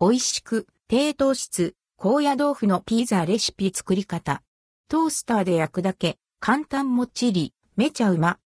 [0.00, 4.44] 美味しく、低糖質、高野豆腐のピザレシピ作り方。
[4.88, 8.38] トースターで焼くだけ、簡単もっちり、めちゃうま。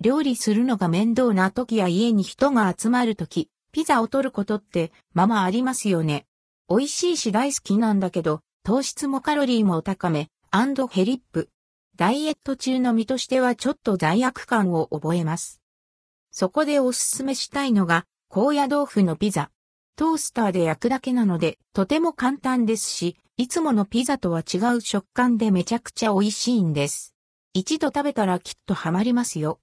[0.00, 6.26] 料理するのが面倒な時や家に人が集まる時、ピザを取ることってままありますよね。
[6.68, 11.50] 美味しいし大好きなんだけど、糖質もカロリーも高め、 and hellip。
[11.96, 15.60] ダイエット中の身としてはちょっと罪悪感を覚えます。
[16.40, 19.50] そこでおすすめしたいのが、高野豆腐のピザ。
[19.94, 27.14] トースターで焼くだけなので、とても簡単ですし、いつものピザとは違う食感でめちゃくちゃ美味しいんです。
[27.52, 29.60] 一度食べたらきっとハマりますよ。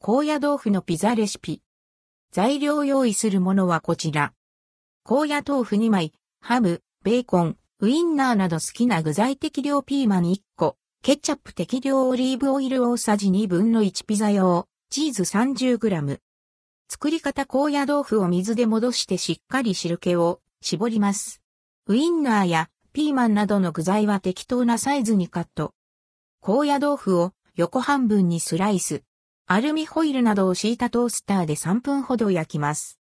[0.00, 1.62] 高野豆腐のピザレシピ。
[2.32, 4.32] 材料用意するものはこちら。
[5.04, 16.18] 高野豆腐2枚、ハム、ベーコン、ウインナーなど好きな具材適量ピーマン1個、ケチャップ適量オリーブオイル大さじ2分の1ピザ用、チーズ 30g。
[16.88, 21.40] 作り方高野豆腐を水で戻してしっかり汁気を絞ります。
[21.86, 25.74] ウインナーやピーマンなどの具材は適当なサイズにカット。
[26.40, 29.04] 高野豆腐を横半分にスライス。
[29.46, 32.98] アルミホイルなどを敷いたトースターで3分ほど焼きます。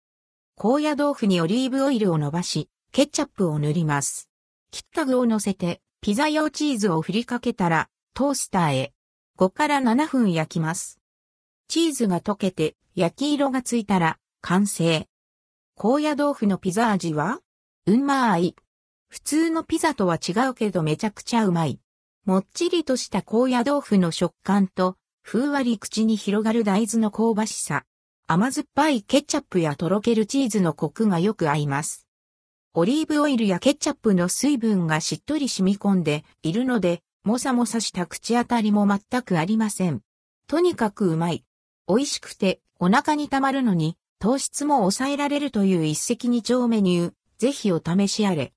[0.55, 4.29] 高野豆腐にオリーブオイルを伸ばし、ケチャップを塗ります。
[4.71, 8.93] 切った具を乗せて、ピザ用チーズを振りかけたら、トースターへ。
[9.37, 11.02] 5から7分焼きます。
[11.69, 15.09] チーズが溶けて、焼き色がついたら、完成。
[15.75, 17.41] 高野豆腐のピザ味は？
[17.87, 18.55] うんまい。
[19.09, 21.81] 普通のピザとは違うけどめちゃくちゃうまい。
[22.25, 27.85] もっちりとした高野豆腐の食感と、ふんわり口に広がる大豆の香ばしさ。
[28.27, 32.07] 甘酸っぱいケチャップやとろけるチーズのコクがよく合います。
[32.75, 40.01] オリーブオイルやケチャップの水分がしっとり染み込んでいるので、もさもさした口当たりも全くありません。
[40.47, 41.45] とにかくうまい。
[41.95, 47.13] 美味しくてお腹に溜まるのに糖質も抑えられるという一石二鳥メニュー。
[47.37, 48.55] ぜひお試しあれ。